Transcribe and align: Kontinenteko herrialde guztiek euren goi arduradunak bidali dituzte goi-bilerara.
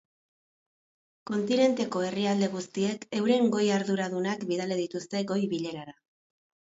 Kontinenteko 1.31 1.99
herrialde 2.05 2.49
guztiek 2.53 3.05
euren 3.17 3.45
goi 3.57 3.65
arduradunak 3.75 4.47
bidali 4.53 4.79
dituzte 4.81 5.21
goi-bilerara. 5.33 5.95